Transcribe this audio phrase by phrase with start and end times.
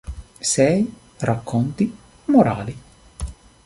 [0.39, 1.95] Sei racconti
[2.25, 2.75] morali".